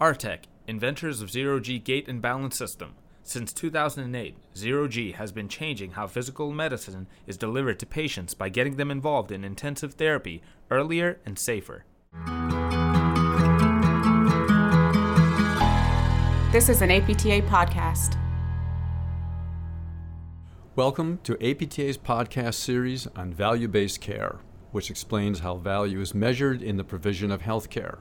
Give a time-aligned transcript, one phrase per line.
[0.00, 2.94] Aretech, inventors of Zero G Gait and Balance System.
[3.22, 8.48] Since 2008, Zero G has been changing how physical medicine is delivered to patients by
[8.48, 10.40] getting them involved in intensive therapy
[10.70, 11.84] earlier and safer.
[16.50, 18.16] This is an APTA podcast.
[20.76, 24.38] Welcome to APTA's podcast series on value based care,
[24.72, 27.98] which explains how value is measured in the provision of healthcare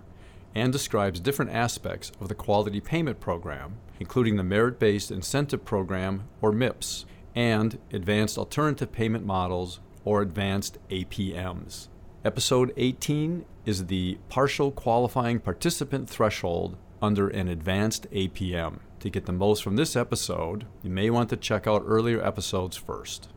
[0.56, 6.24] and describes different aspects of the Quality Payment Program, including the Merit Based Incentive Program,
[6.42, 11.88] or MIPS, and Advanced Alternative Payment Models, or Advanced APMs.
[12.26, 18.80] Episode 18 is the partial qualifying participant threshold under an advanced APM.
[19.00, 22.76] To get the most from this episode, you may want to check out earlier episodes
[22.76, 23.30] first.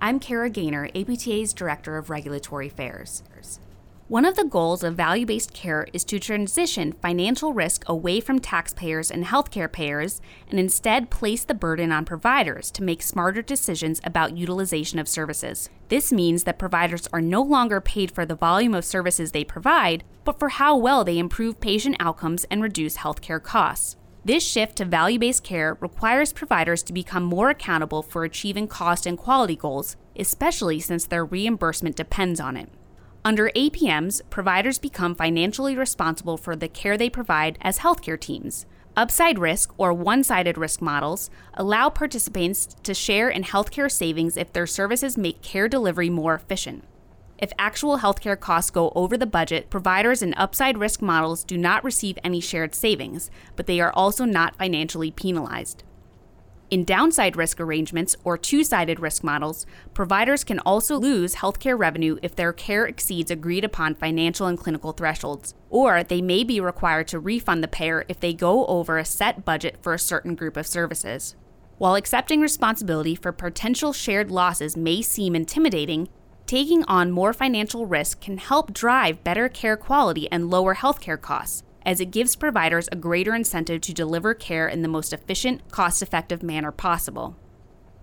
[0.00, 3.22] I'm Kara Gainer, APTA's Director of Regulatory Affairs.
[4.10, 8.40] One of the goals of value based care is to transition financial risk away from
[8.40, 14.00] taxpayers and healthcare payers and instead place the burden on providers to make smarter decisions
[14.02, 15.70] about utilization of services.
[15.90, 20.02] This means that providers are no longer paid for the volume of services they provide,
[20.24, 23.94] but for how well they improve patient outcomes and reduce healthcare costs.
[24.24, 29.06] This shift to value based care requires providers to become more accountable for achieving cost
[29.06, 32.70] and quality goals, especially since their reimbursement depends on it.
[33.22, 38.64] Under APMs, providers become financially responsible for the care they provide as healthcare teams.
[38.96, 44.52] Upside risk or one sided risk models allow participants to share in healthcare savings if
[44.54, 46.82] their services make care delivery more efficient.
[47.36, 51.84] If actual healthcare costs go over the budget, providers in upside risk models do not
[51.84, 55.84] receive any shared savings, but they are also not financially penalized.
[56.70, 62.16] In downside risk arrangements or two sided risk models, providers can also lose healthcare revenue
[62.22, 67.08] if their care exceeds agreed upon financial and clinical thresholds, or they may be required
[67.08, 70.56] to refund the payer if they go over a set budget for a certain group
[70.56, 71.34] of services.
[71.78, 76.08] While accepting responsibility for potential shared losses may seem intimidating,
[76.46, 81.64] taking on more financial risk can help drive better care quality and lower healthcare costs
[81.84, 86.02] as it gives providers a greater incentive to deliver care in the most efficient, cost
[86.02, 87.36] effective manner possible.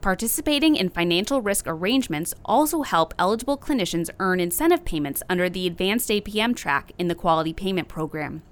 [0.02, 6.10] Participating in financial risk arrangements also help eligible clinicians earn incentive payments under the Advanced
[6.10, 8.44] APM track in the Quality Payment Program.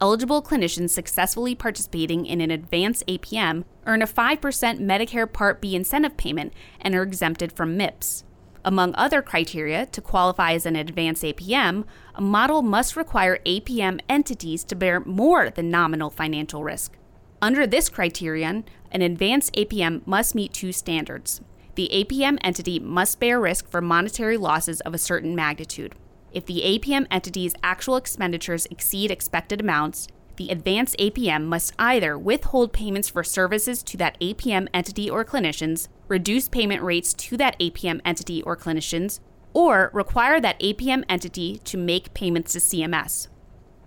[0.00, 4.38] Eligible clinicians successfully participating in an advanced APM earn a 5%
[4.80, 8.24] Medicare Part B incentive payment and are exempted from MIPS.
[8.66, 14.64] Among other criteria to qualify as an advanced APM, a model must require APM entities
[14.64, 16.96] to bear more than nominal financial risk.
[17.42, 21.42] Under this criterion, an advanced APM must meet two standards.
[21.74, 25.94] The APM entity must bear risk for monetary losses of a certain magnitude.
[26.32, 32.72] If the APM entity's actual expenditures exceed expected amounts, the advanced APM must either withhold
[32.72, 38.00] payments for services to that APM entity or clinicians, reduce payment rates to that APM
[38.04, 39.20] entity or clinicians,
[39.52, 43.28] or require that APM entity to make payments to CMS.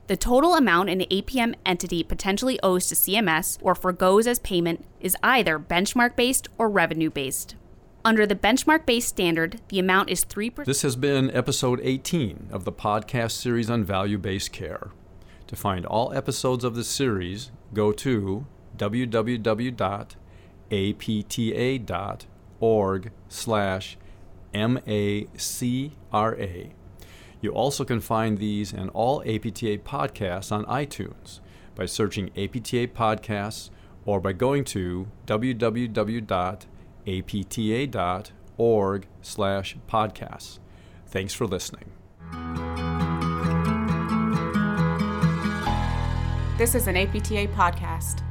[0.07, 5.17] The total amount an APM entity potentially owes to CMS or forgoes as payment is
[5.21, 7.55] either benchmark based or revenue based.
[8.05, 10.63] Under the benchmark based standard, the amount is 3%.
[10.63, 14.91] This has been episode 18 of the podcast series on value based care.
[15.47, 18.45] To find all episodes of the series, go to
[18.77, 19.81] www.apta.org
[23.29, 23.97] slash
[24.53, 25.27] M-A-C-R-A.
[27.39, 31.39] You also can find these and all APTA podcasts on iTunes
[31.75, 33.69] by searching APTA Podcasts
[34.05, 36.27] or by going to www.apta.org
[39.21, 40.59] slash podcasts.
[41.05, 41.91] Thanks for listening.
[46.57, 48.26] This is an APTA podcast.